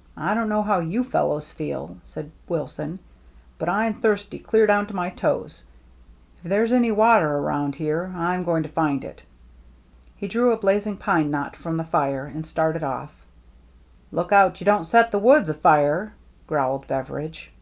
[0.16, 2.98] "I don't know how you fellows feel," said Wilson,"
[3.60, 5.62] but I'm thirsty clear down to my toes.
[6.42, 9.22] If there's any water around here, Fm going to find it."
[10.16, 13.14] He drew a blazing pine knot from the fire and started off."
[14.10, 16.14] Look out you don't set the woods afire,"
[16.48, 17.52] growled Beveridge.